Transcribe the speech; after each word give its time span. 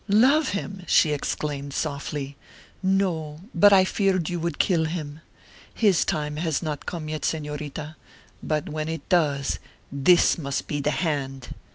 "Love 0.07 0.49
him?" 0.49 0.83
she 0.87 1.11
exclaimed, 1.13 1.75
softly. 1.75 2.35
"No, 2.81 3.41
but 3.53 3.71
I 3.71 3.85
feared 3.85 4.29
you 4.31 4.39
would 4.39 4.57
kill 4.57 4.85
him. 4.85 5.19
His 5.75 6.03
time 6.03 6.37
has 6.37 6.63
not 6.63 6.87
come 6.87 7.07
yet, 7.07 7.21
Señorita, 7.21 7.93
but 8.41 8.67
when 8.67 8.89
it 8.89 9.07
does, 9.09 9.59
this 9.91 10.39
must 10.39 10.65
be 10.65 10.81
the 10.81 10.89
hand!" 10.89 11.49